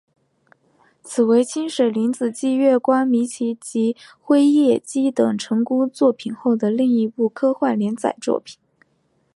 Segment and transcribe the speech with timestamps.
[1.03, 8.57] 此为清水玲子继月光迷情及辉夜姬等成功作品后的另一部科幻连载作品。